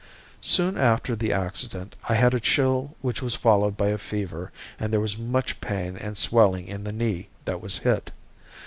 [0.41, 4.91] Soon after the accident I had a chill which was followed by a fever and
[4.91, 8.09] there was much pain and swelling in the knee that was hit.